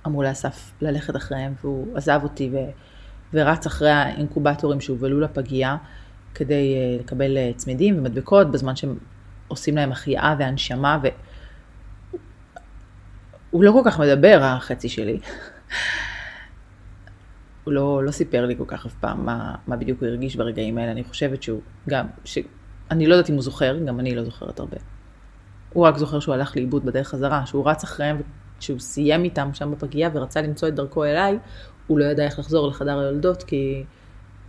ואמרו 0.03 0.23
לאסף 0.23 0.71
ללכת 0.81 1.15
אחריהם, 1.15 1.53
והוא 1.61 1.97
עזב 1.97 2.19
אותי 2.23 2.49
ו... 2.53 2.57
ורץ 3.33 3.65
אחרי 3.65 3.89
האינקובטורים 3.89 4.81
שהובלו 4.81 5.19
לפגייה 5.19 5.77
כדי 6.35 6.75
אה, 6.75 6.97
לקבל 6.99 7.37
אה, 7.37 7.51
צמידים 7.55 7.97
ומדבקות 7.97 8.51
בזמן 8.51 8.75
שהם 8.75 8.97
עושים 9.47 9.75
להם 9.75 9.91
החייאה 9.91 10.35
והנשמה, 10.39 10.99
והוא 13.51 13.63
לא 13.63 13.71
כל 13.71 13.81
כך 13.85 13.99
מדבר, 13.99 14.39
החצי 14.43 14.89
שלי. 14.89 15.19
הוא 17.63 17.73
לא, 17.73 18.03
לא 18.03 18.11
סיפר 18.11 18.45
לי 18.45 18.57
כל 18.57 18.63
כך 18.67 18.85
אף 18.85 18.93
פעם 18.93 19.25
מה, 19.25 19.55
מה 19.67 19.75
בדיוק 19.75 20.01
הוא 20.01 20.09
הרגיש 20.09 20.35
ברגעים 20.35 20.77
האלה. 20.77 20.91
אני 20.91 21.03
חושבת 21.03 21.43
שהוא 21.43 21.61
גם. 21.89 22.05
אני 22.91 23.07
לא 23.07 23.15
יודעת 23.15 23.29
אם 23.29 23.35
הוא 23.35 23.43
זוכר, 23.43 23.77
גם 23.85 23.99
אני 23.99 24.15
לא 24.15 24.23
זוכרת 24.23 24.59
הרבה. 24.59 24.77
הוא 25.73 25.87
רק 25.87 25.97
זוכר 25.97 26.19
שהוא 26.19 26.35
הלך 26.35 26.55
לאיבוד 26.55 26.85
בדרך 26.85 27.07
חזרה, 27.07 27.45
שהוא 27.45 27.69
רץ 27.69 27.83
אחריהם, 27.83 28.21
כשהוא 28.59 28.79
סיים 28.79 29.23
איתם 29.23 29.49
שם 29.53 29.71
בפגייה 29.71 30.09
ורצה 30.13 30.41
למצוא 30.41 30.67
את 30.67 30.75
דרכו 30.75 31.05
אליי, 31.05 31.37
הוא 31.87 31.99
לא 31.99 32.05
ידע 32.05 32.23
איך 32.23 32.39
לחזור 32.39 32.67
לחדר 32.67 32.99
היולדות, 32.99 33.43
כי, 33.43 33.83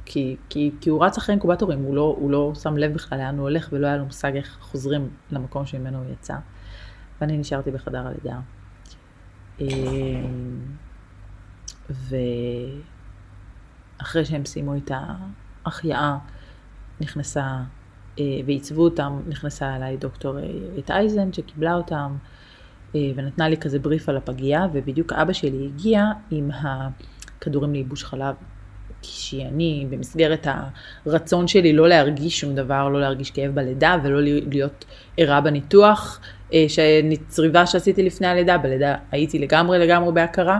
כי, 0.05 0.37
כי, 0.49 0.71
כי 0.81 0.90
הוא 0.90 1.05
רץ 1.05 1.19
אחרי 1.19 1.33
אינקובטורים, 1.33 1.83
הוא 1.83 1.95
לא, 1.97 2.16
הוא 2.19 2.31
לא 2.31 2.52
שם 2.55 2.76
לב 2.76 2.95
בכלל 2.95 3.19
לאן 3.19 3.38
הוא 3.38 3.43
הולך, 3.43 3.69
ולא 3.73 3.87
היה 3.87 3.97
לו 3.97 4.05
מושג 4.05 4.37
איך 4.37 4.59
חוזרים 4.61 5.11
למקום 5.31 5.66
שממנו 5.66 5.99
הוא 5.99 6.12
יצא. 6.12 6.35
ואני 7.21 7.38
נשארתי 7.38 7.71
בחדר 7.71 8.07
הלידה. 8.07 8.38
אה, 9.61 9.66
ואחרי 14.00 14.25
שהם 14.25 14.45
סיימו 14.45 14.76
את 14.76 14.90
ההחייאה, 15.64 16.19
נכנסה, 17.00 17.62
ועיצבו 18.47 18.83
אותם, 18.83 19.21
נכנסה 19.29 19.77
אליי 19.77 19.97
דוקטור 19.97 20.39
את 20.79 20.91
אה, 20.91 20.97
אייזן, 20.97 21.33
שקיבלה 21.33 21.75
אותם, 21.75 22.17
ונתנה 22.95 23.49
לי 23.49 23.57
כזה 23.57 23.79
בריף 23.79 24.09
על 24.09 24.17
הפגייה, 24.17 24.67
ובדיוק 24.73 25.13
אבא 25.13 25.33
שלי 25.33 25.67
הגיע 25.67 26.05
עם 26.31 26.51
הכדורים 26.51 27.73
לייבוש 27.73 28.05
חלב. 28.05 28.35
כשאני 29.03 29.87
במסגרת 29.91 30.47
הרצון 31.07 31.49
שלי 31.49 31.73
לא 31.73 31.89
להרגיש 31.89 32.41
שום 32.41 32.55
דבר, 32.55 32.89
לא 32.89 33.01
להרגיש 33.01 33.31
כאב 33.31 33.55
בלידה 33.55 33.97
ולא 34.03 34.21
להיות 34.23 34.85
ערה 35.17 35.41
בניתוח, 35.41 36.21
אה, 36.53 36.67
שצריבה 36.69 37.67
שעשיתי 37.67 38.03
לפני 38.03 38.27
הלידה, 38.27 38.59
בלידה 38.59 38.95
הייתי 39.13 39.39
לגמרי 39.39 39.79
לגמרי 39.79 40.13
בהכרה, 40.13 40.59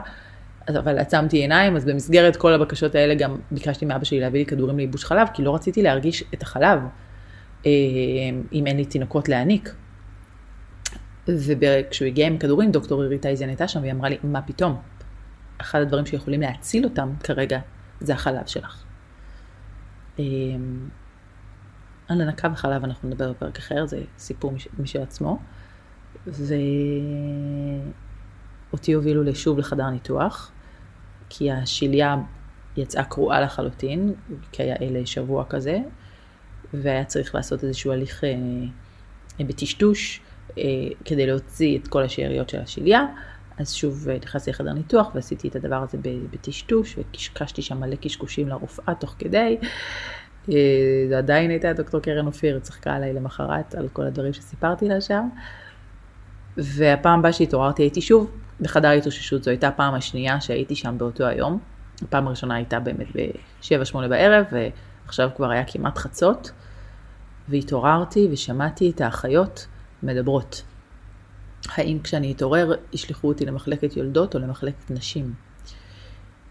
אבל 0.69 0.99
עצמתי 0.99 1.37
עיניים, 1.37 1.77
אז 1.77 1.85
במסגרת 1.85 2.37
כל 2.37 2.53
הבקשות 2.53 2.95
האלה 2.95 3.15
גם 3.15 3.37
ביקשתי 3.51 3.85
מאבא 3.85 4.05
שלי 4.05 4.21
להביא 4.21 4.41
לי 4.41 4.47
כדורים 4.47 4.77
לייבוש 4.77 5.05
חלב, 5.05 5.29
כי 5.35 5.43
לא 5.43 5.55
רציתי 5.55 5.83
להרגיש 5.83 6.25
את 6.35 6.43
החלב 6.43 6.79
אה, 6.79 7.06
אם 8.53 8.67
אין 8.67 8.77
לי 8.77 8.85
תינוקות 8.85 9.29
להעניק. 9.29 9.75
וכשהוא 11.29 12.07
הגיע 12.07 12.27
עם 12.27 12.39
כדורים, 12.39 12.73
דוקטור 12.73 13.03
עירית 13.03 13.27
אייזן 13.27 13.49
הייתה 13.49 13.69
שם, 13.69 13.81
והיא 13.81 13.93
אמרה 13.93 14.09
לי, 14.09 14.17
מה 14.23 14.43
פתאום? 14.43 14.81
אחד 15.59 15.81
הדברים 15.81 16.07
שיכולים 16.07 16.41
להציל 16.41 16.85
אותם 16.85 17.13
כרגע, 17.25 17.59
זה 18.01 18.15
החלב 18.15 18.47
שלך. 18.47 18.85
אמ, 20.19 20.89
על 22.09 22.21
הנקה 22.21 22.49
וחלב 22.53 22.85
אנחנו 22.85 23.09
נדבר 23.09 23.33
בפרק 23.33 23.59
אחר, 23.59 23.87
זה 23.87 24.01
סיפור 24.19 24.53
משל 24.79 25.03
עצמו. 25.03 25.39
ואותי 28.73 28.93
הובילו 28.93 29.23
לשוב 29.23 29.59
לחדר 29.59 29.91
ניתוח, 29.91 30.51
כי 31.29 31.51
השליה 31.51 32.17
יצאה 32.77 33.05
קרועה 33.05 33.41
לחלוטין, 33.41 34.15
כי 34.53 34.63
היה 34.63 34.77
אלה 34.81 35.07
שבוע 35.07 35.45
כזה, 35.45 35.79
והיה 36.75 37.05
צריך 37.05 37.35
לעשות 37.35 37.65
איזשהו 37.65 37.93
הליך 37.93 38.25
אה, 38.25 39.45
בטשטוש 39.47 40.21
אה, 40.59 40.63
כדי 41.05 41.27
להוציא 41.27 41.79
את 41.79 41.89
כל 41.89 42.03
השאריות 42.03 42.49
של 42.49 42.61
השליה. 42.61 43.07
אז 43.59 43.73
שוב 43.73 44.09
אה, 44.09 44.17
נכנסתי 44.23 44.51
לחדר 44.51 44.73
ניתוח 44.73 45.11
ועשיתי 45.15 45.49
את 45.49 45.57
הדבר 45.57 45.83
הזה 45.83 45.99
בטשטוש 46.31 46.99
וקשקשתי 46.99 47.63
שם 47.63 47.81
מלא 47.81 47.97
קשקושים 47.97 48.49
לרופאה 48.49 48.95
תוך 48.95 49.15
כדי. 49.19 49.57
אה, 50.51 50.55
זו 51.09 51.15
עדיין 51.15 51.51
הייתה 51.51 51.73
דוקטור 51.73 52.01
קרן 52.01 52.27
אופיר, 52.27 52.59
צחקה 52.59 52.95
עליי 52.95 53.13
למחרת 53.13 53.75
על 53.75 53.89
כל 53.93 54.03
הדברים 54.03 54.33
שסיפרתי 54.33 54.89
לה 54.89 55.01
שם. 55.01 55.29
והפעם 56.57 57.19
הבאה 57.19 57.33
שהתעוררתי 57.33 57.83
הייתי 57.83 58.01
שוב 58.01 58.31
בחדר 58.61 58.89
התאוששות, 58.89 59.45
זו 59.45 59.51
הייתה 59.51 59.69
הפעם 59.69 59.95
השנייה 59.95 60.41
שהייתי 60.41 60.75
שם 60.75 60.99
באותו 60.99 61.27
היום. 61.27 61.59
הפעם 62.03 62.27
הראשונה 62.27 62.55
הייתה 62.55 62.81
באמת 62.81 63.07
ב-7-8 63.17 64.09
בערב, 64.09 64.45
ועכשיו 65.07 65.31
כבר 65.37 65.51
היה 65.51 65.65
כמעט 65.65 65.99
חצות. 65.99 66.51
והתעוררתי 67.49 68.29
ושמעתי 68.33 68.91
את 68.91 69.01
האחיות 69.01 69.67
מדברות. 70.03 70.63
האם 71.69 71.99
כשאני 72.05 72.33
אתעורר 72.33 72.73
ישלחו 72.93 73.29
אותי 73.29 73.47
למחלקת 73.47 73.97
יולדות 73.97 74.35
או 74.35 74.41
למחלקת 74.41 74.91
נשים. 74.91 75.35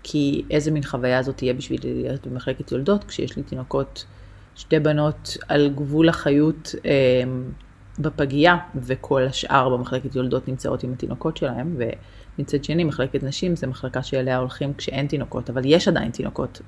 כי 0.04 0.46
איזה 0.52 0.72
מין 0.72 0.84
חוויה 0.84 1.24
זאת 1.24 1.38
תהיה 1.38 1.54
בשבילי 1.54 1.94
להיות 2.02 2.28
במחלקת 2.28 2.72
יולדות 2.72 3.04
כשיש 3.04 3.38
לי 3.38 3.44
תינוקות, 3.44 4.06
שתי 4.56 4.80
בנות 4.80 5.38
על 5.48 5.70
גבול 5.76 6.10
החיות 6.10 6.76
אה, 6.86 7.24
בפגייה 8.00 8.58
וכל 8.76 9.24
השאר 9.24 9.78
במחלקת 9.78 10.16
יולדות 10.16 10.48
נמצאות 10.48 10.84
עם 10.84 10.94
התינוקות 10.94 11.38
שלהם 11.38 11.78
ומצד 12.38 12.64
שני 12.64 12.84
מחלקת 12.84 13.24
נשים 13.24 13.56
זה 13.56 13.68
מחלקה 13.68 14.04
שאליה 14.04 14.38
הולכים 14.38 14.74
כשאין 14.74 15.08
תינוקות 15.08 15.50
אבל 15.50 15.62
יש 15.66 15.88
עדיין 15.88 16.12
תינוקות. 16.12 16.62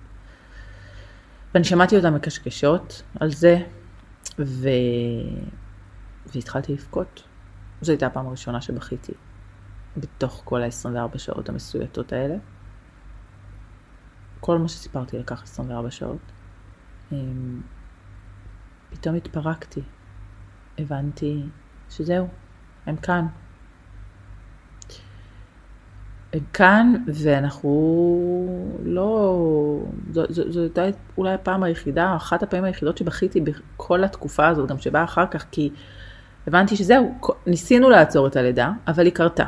ואני 1.57 1.65
שמעתי 1.65 1.97
אותן 1.97 2.13
מקשקשות 2.13 3.03
על 3.19 3.31
זה 3.31 3.57
ו... 4.39 4.69
והתחלתי 6.25 6.73
לבכות. 6.73 7.23
זו 7.81 7.91
הייתה 7.91 8.07
הפעם 8.07 8.27
הראשונה 8.27 8.61
שבכיתי 8.61 9.13
בתוך 9.97 10.41
כל 10.45 10.61
ה-24 10.61 11.17
שעות 11.17 11.49
המסויטות 11.49 12.13
האלה. 12.13 12.35
כל 14.39 14.57
מה 14.57 14.67
שסיפרתי 14.67 15.19
לקח 15.19 15.43
24 15.43 15.91
שעות. 15.91 16.31
אמ, 17.11 17.61
פתאום 18.89 19.15
התפרקתי. 19.15 19.81
הבנתי 20.77 21.43
שזהו, 21.89 22.27
הם 22.85 22.95
כאן. 22.95 23.27
כאן, 26.53 26.94
ואנחנו 27.08 27.70
לא... 28.84 29.84
זו 30.29 30.62
הייתה 30.62 30.86
אולי 31.17 31.34
הפעם 31.34 31.63
היחידה, 31.63 32.15
אחת 32.15 32.44
הפעמים 32.44 32.65
היחידות 32.65 32.98
שבכיתי 32.98 33.41
בכל 33.41 34.03
התקופה 34.03 34.48
הזאת, 34.48 34.70
גם 34.70 34.77
שבאה 34.77 35.03
אחר 35.03 35.25
כך, 35.32 35.46
כי 35.51 35.70
הבנתי 36.48 36.75
שזהו, 36.75 37.20
ניסינו 37.48 37.89
לעצור 37.89 38.27
את 38.27 38.36
הלידה, 38.36 38.72
אבל 38.88 39.06
היא 39.06 39.13
קרתה. 39.13 39.46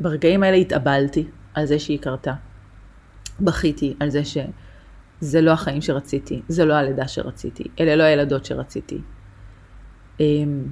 וברגעים 0.00 0.42
האלה 0.42 0.56
התאבלתי 0.56 1.26
על 1.54 1.66
זה 1.66 1.78
שהיא 1.78 1.98
קרתה. 1.98 2.34
בכיתי 3.40 3.94
על 4.00 4.10
זה 4.10 4.22
שזה 4.24 5.40
לא 5.40 5.50
החיים 5.50 5.82
שרציתי, 5.82 6.42
זה 6.48 6.64
לא 6.64 6.74
הלידה 6.74 7.08
שרציתי, 7.08 7.64
אלה 7.80 7.96
לא 7.96 8.02
הילדות 8.02 8.44
שרציתי. 8.44 9.00
אמ, 10.20 10.64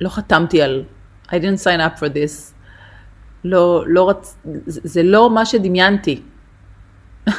לא 0.00 0.08
חתמתי 0.08 0.62
על 0.62 0.84
I 1.30 1.34
didn't 1.34 1.60
sign 1.64 1.80
up 1.80 1.98
for 1.98 2.08
this. 2.14 2.54
לא, 3.44 3.84
לא 3.86 4.10
רצ... 4.10 4.36
זה 4.66 5.02
לא 5.02 5.30
מה 5.30 5.46
שדמיינתי. 5.46 6.22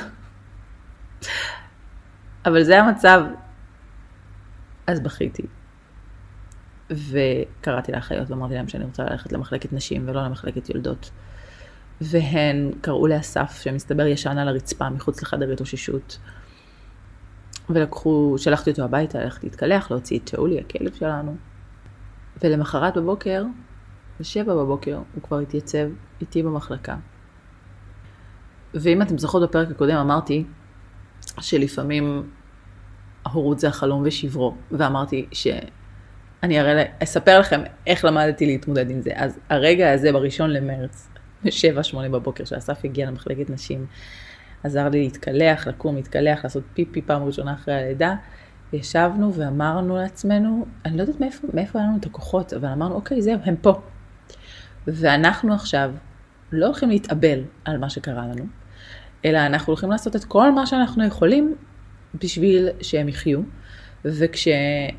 אבל 2.45 2.63
זה 2.63 2.79
המצב, 2.79 3.21
אז 4.87 4.99
בכיתי. 4.99 5.43
וקראתי 6.89 7.91
לאחיות 7.91 8.31
ואמרתי 8.31 8.53
להם 8.53 8.67
שאני 8.67 8.83
רוצה 8.83 9.03
ללכת 9.03 9.31
למחלקת 9.31 9.73
נשים 9.73 10.09
ולא 10.09 10.23
למחלקת 10.23 10.69
יולדות. 10.69 11.11
והן 12.01 12.71
קראו 12.81 13.07
לאסף 13.07 13.61
שמסתבר 13.63 14.05
ישן 14.05 14.37
על 14.37 14.47
הרצפה 14.47 14.89
מחוץ 14.89 15.21
לחדר 15.21 15.51
התאוששות. 15.51 16.17
ולקחו, 17.69 18.35
שלחתי 18.37 18.71
אותו 18.71 18.83
הביתה 18.83 19.19
ללכת 19.19 19.43
להתקלח, 19.43 19.91
להוציא 19.91 20.19
את 20.19 20.27
שאולי, 20.27 20.59
הכלב 20.59 20.93
שלנו. 20.93 21.35
ולמחרת 22.43 22.97
בבוקר, 22.97 23.43
בשבע 24.21 24.55
בבוקר, 24.55 24.99
הוא 25.13 25.23
כבר 25.23 25.39
התייצב 25.39 25.87
איתי 26.21 26.43
במחלקה. 26.43 26.95
ואם 28.73 29.01
אתם 29.01 29.17
זוכרות 29.17 29.49
בפרק 29.49 29.71
הקודם 29.71 29.95
אמרתי 29.95 30.43
שלפעמים 31.39 32.29
ההורות 33.25 33.59
זה 33.59 33.67
החלום 33.67 34.01
ושברו, 34.05 34.55
ואמרתי 34.71 35.25
שאני 35.31 36.59
אראה, 36.59 36.83
אספר 37.03 37.39
לכם 37.39 37.61
איך 37.87 38.05
למדתי 38.05 38.45
להתמודד 38.45 38.89
עם 38.89 39.01
זה. 39.01 39.11
אז 39.15 39.39
הרגע 39.49 39.91
הזה 39.91 40.11
בראשון 40.11 40.49
למרץ, 40.49 41.09
ב-7-8 41.43 41.97
בבוקר, 42.11 42.45
שאסף 42.45 42.85
הגיע 42.85 43.07
למחלקת 43.07 43.49
נשים, 43.49 43.85
עזר 44.63 44.89
לי 44.89 45.03
להתקלח, 45.03 45.67
לקום, 45.67 45.95
להתקלח, 45.95 46.43
לעשות 46.43 46.63
פיפי 46.73 47.01
פעם 47.01 47.23
ראשונה 47.23 47.53
אחרי 47.53 47.73
הלידה. 47.73 48.15
ישבנו 48.73 49.33
ואמרנו 49.33 49.97
לעצמנו, 49.97 50.65
אני 50.85 50.97
לא 50.97 51.01
יודעת 51.01 51.19
מאיפה, 51.19 51.47
מאיפה 51.53 51.79
היה 51.79 51.87
לנו 51.87 51.97
את 51.97 52.05
הכוחות, 52.05 52.53
אבל 52.53 52.69
אמרנו, 52.69 52.95
אוקיי, 52.95 53.21
זהו, 53.21 53.39
הם 53.43 53.55
פה. 53.55 53.81
ואנחנו 54.87 55.53
עכשיו 55.53 55.91
לא 56.51 56.65
הולכים 56.65 56.89
להתאבל 56.89 57.39
על 57.65 57.77
מה 57.77 57.89
שקרה 57.89 58.27
לנו, 58.27 58.45
אלא 59.25 59.37
אנחנו 59.37 59.71
הולכים 59.71 59.91
לעשות 59.91 60.15
את 60.15 60.23
כל 60.23 60.51
מה 60.51 60.65
שאנחנו 60.65 61.05
יכולים 61.05 61.55
בשביל 62.23 62.69
שהם 62.81 63.09
יחיו, 63.09 63.39
וכשהם 64.05 64.95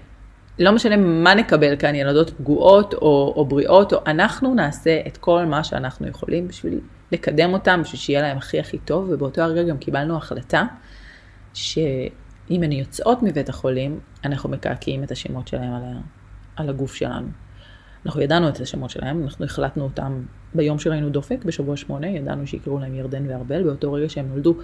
לא 0.58 0.72
משנה 0.72 0.96
מה 0.96 1.34
נקבל 1.34 1.76
כאן, 1.76 1.94
ילדות 1.94 2.30
פגועות 2.30 2.94
או, 2.94 3.32
או 3.36 3.44
בריאות, 3.44 3.92
או 3.92 3.98
אנחנו 4.06 4.54
נעשה 4.54 5.00
את 5.06 5.16
כל 5.16 5.44
מה 5.44 5.64
שאנחנו 5.64 6.08
יכולים 6.08 6.48
בשביל 6.48 6.80
לקדם 7.12 7.52
אותם, 7.52 7.80
בשביל 7.82 8.00
שיהיה 8.00 8.22
להם 8.22 8.36
הכי 8.36 8.60
הכי 8.60 8.78
טוב, 8.78 9.06
ובאותו 9.10 9.42
הרגע 9.42 9.62
גם 9.62 9.78
קיבלנו 9.78 10.16
החלטה 10.16 10.64
שאם 11.54 12.62
הן 12.62 12.72
יוצאות 12.72 13.22
מבית 13.22 13.48
החולים, 13.48 14.00
אנחנו 14.24 14.48
מקעקעים 14.48 15.04
את 15.04 15.10
השמות 15.10 15.48
שלהם 15.48 15.72
על, 15.72 15.82
ה, 15.84 16.00
על 16.56 16.68
הגוף 16.68 16.94
שלנו. 16.94 17.28
אנחנו 18.06 18.20
ידענו 18.20 18.48
את 18.48 18.60
השמות 18.60 18.90
שלהם, 18.90 19.22
אנחנו 19.22 19.44
החלטנו 19.44 19.84
אותם 19.84 20.22
ביום 20.54 20.78
שראינו 20.78 21.10
דופק, 21.10 21.44
בשבוע 21.44 21.76
שמונה, 21.76 22.06
ידענו 22.06 22.46
שיקראו 22.46 22.78
להם 22.78 22.94
ירדן 22.94 23.30
וארבל, 23.30 23.62
באותו 23.62 23.92
רגע 23.92 24.08
שהם 24.08 24.28
נולדו, 24.28 24.56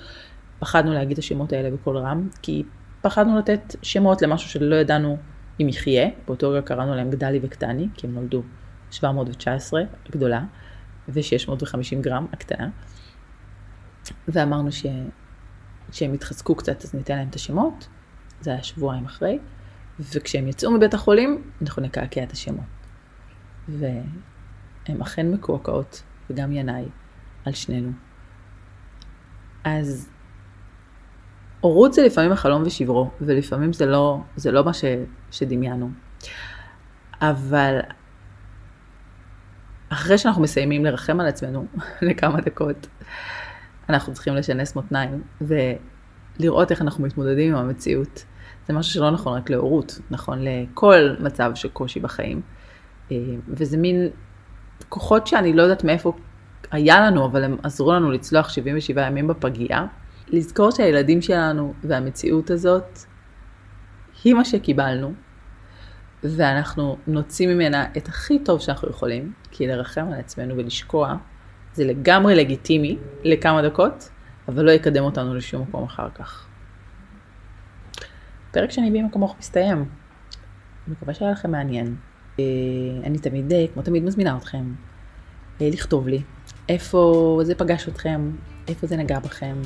פחדנו 0.59 0.93
להגיד 0.93 1.13
את 1.13 1.19
השמות 1.19 1.53
האלה 1.53 1.71
בקול 1.71 1.99
רם, 1.99 2.29
כי 2.43 2.63
פחדנו 3.03 3.39
לתת 3.39 3.77
שמות 3.83 4.23
למשהו 4.23 4.51
שלא 4.51 4.77
ידענו 4.77 5.17
אם 5.61 5.69
יחיה, 5.69 6.09
באותו 6.27 6.51
רגע 6.51 6.63
קראנו 6.63 6.95
להם 6.95 7.11
גדלי 7.11 7.41
וקטני, 7.43 7.89
כי 7.95 8.07
הם 8.07 8.15
נולדו 8.15 8.43
719, 8.91 9.83
הגדולה, 10.09 10.45
ו-650 11.09 12.01
גרם, 12.01 12.27
הקטנה. 12.33 12.69
ואמרנו 14.29 14.73
ש... 14.73 14.87
שהם 15.93 16.15
יתחזקו 16.15 16.55
קצת 16.55 16.85
אז 16.85 16.95
ניתן 16.95 17.17
להם 17.17 17.29
את 17.29 17.35
השמות, 17.35 17.89
זה 18.41 18.51
היה 18.51 18.63
שבועיים 18.63 19.05
אחרי, 19.05 19.39
וכשהם 20.01 20.49
יצאו 20.49 20.71
מבית 20.71 20.95
החולים, 20.95 21.51
אנחנו 21.63 21.83
נקעקע 21.83 22.23
את 22.23 22.33
השמות. 22.33 22.78
והן 23.69 25.03
אכן 25.03 25.31
מקועקעות, 25.31 26.03
וגם 26.31 26.53
ינאי, 26.53 26.85
על 27.45 27.53
שנינו. 27.53 27.91
אז 29.65 30.09
הורות 31.61 31.93
זה 31.93 32.03
לפעמים 32.03 32.33
החלום 32.33 32.63
ושברו, 32.67 33.11
ולפעמים 33.21 33.73
זה 33.73 33.87
לא, 33.87 34.21
זה 34.37 34.53
לא 34.53 34.65
מה 34.65 34.73
ש, 34.73 34.85
שדמיינו. 35.31 35.91
אבל 37.21 37.81
אחרי 39.89 40.19
שאנחנו 40.19 40.43
מסיימים 40.43 40.85
לרחם 40.85 41.21
על 41.21 41.27
עצמנו 41.27 41.67
לכמה 42.03 42.41
דקות, 42.41 42.87
אנחנו 43.89 44.15
צריכים 44.15 44.35
לשנס 44.35 44.77
מותניים 44.77 45.23
ולראות 45.41 46.71
איך 46.71 46.83
אנחנו 46.83 47.05
מתמודדים 47.05 47.55
עם 47.55 47.65
המציאות. 47.65 48.25
זה 48.67 48.73
משהו 48.73 48.93
שלא 48.93 49.11
נכון 49.11 49.39
רק 49.39 49.51
להורות, 49.51 49.99
נכון 50.11 50.39
לכל 50.43 51.15
מצב 51.21 51.51
של 51.55 51.69
קושי 51.69 52.01
בחיים. 52.01 52.43
אה, 53.13 53.17
וזה 53.49 53.77
מין 53.77 54.09
כוחות 54.89 55.27
שאני 55.27 55.53
לא 55.53 55.63
יודעת 55.63 55.85
מאיפה 55.85 56.13
היה 56.71 57.01
לנו, 57.01 57.27
אבל 57.27 57.45
הם 57.45 57.57
עזרו 57.63 57.93
לנו 57.93 58.11
לצלוח 58.11 58.49
77 58.49 59.07
ימים 59.07 59.27
בפגייה. 59.27 59.87
לזכור 60.29 60.71
שהילדים 60.71 61.23
שלנו 61.23 61.75
והמציאות 61.85 62.51
הזאת 62.51 62.99
היא 64.25 64.35
מה 64.35 64.45
שקיבלנו, 64.45 65.13
ואנחנו 66.23 66.97
נוציא 67.07 67.49
ממנה 67.49 67.87
את 67.97 68.09
הכי 68.09 68.39
טוב 68.39 68.61
שאנחנו 68.61 68.91
יכולים, 68.91 69.33
כי 69.51 69.67
לרחם 69.67 70.07
על 70.13 70.21
עצמנו 70.21 70.57
ולשקוע 70.57 71.17
זה 71.73 71.85
לגמרי 71.85 72.35
לגיטימי 72.35 72.99
לכמה 73.25 73.63
דקות, 73.63 74.11
אבל 74.49 74.65
לא 74.65 74.71
יקדם 74.71 75.03
אותנו 75.03 75.35
לשום 75.35 75.63
מקום 75.63 75.85
אחר 75.85 76.09
כך. 76.15 76.47
פרק 78.51 78.71
שני 78.71 78.91
בי 78.91 79.03
כמוך 79.13 79.37
מסתיים. 79.39 79.85
מקווה 80.89 81.15
שהיה 81.15 81.31
לכם 81.31 81.51
מעניין. 81.51 81.97
אה, 82.39 82.45
אני 83.05 83.19
תמיד, 83.19 83.53
אה, 83.53 83.65
כמו 83.75 83.83
תמיד, 83.83 84.05
מזמינה 84.05 84.37
אתכם 84.37 84.73
אה, 85.61 85.69
לכתוב 85.73 86.09
לי 86.09 86.23
איפה 86.69 87.41
זה 87.43 87.55
פגש 87.55 87.89
אתכם, 87.89 88.31
איפה 88.69 88.87
זה 88.87 88.97
נגע 88.97 89.19
בכם, 89.19 89.57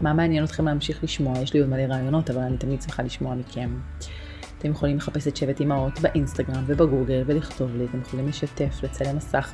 מה 0.00 0.12
מעניין 0.12 0.44
אתכם 0.44 0.64
להמשיך 0.64 1.04
לשמוע, 1.04 1.38
יש 1.38 1.54
לי 1.54 1.60
עוד 1.60 1.68
מלא 1.68 1.82
רעיונות, 1.82 2.30
אבל 2.30 2.40
אני 2.40 2.56
תמיד 2.56 2.80
צריכה 2.80 3.02
לשמוע 3.02 3.34
מכם. 3.34 3.70
אתם 4.58 4.70
יכולים 4.70 4.96
לחפש 4.96 5.28
את 5.28 5.36
שבט 5.36 5.60
אמהות 5.60 6.00
באינסטגרם 6.00 6.64
ובגוגל 6.66 7.22
ולכתוב 7.26 7.76
לי, 7.76 7.84
אתם 7.84 8.00
יכולים 8.00 8.28
לשתף, 8.28 8.82
לצלם 8.82 9.16
מסך 9.16 9.52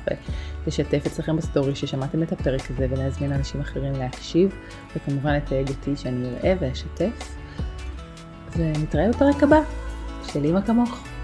ולשתף 0.63 1.03
אצלכם 1.05 1.37
בסטורי 1.37 1.75
ששמעתם 1.75 2.23
את 2.23 2.31
הפרק 2.31 2.71
הזה 2.71 2.87
ולהזמין 2.89 3.33
אנשים 3.33 3.61
אחרים 3.61 3.93
להקשיב, 3.93 4.55
וכמובן 4.95 5.35
לתייג 5.35 5.69
אותי 5.69 5.95
שאני 5.95 6.27
אראה 6.27 6.55
ואשתף. 6.59 7.35
ונתראה 8.57 9.09
בפרק 9.09 9.43
הבא 9.43 9.59
של 10.33 10.45
אמא 10.45 10.61
כמוך. 10.61 11.14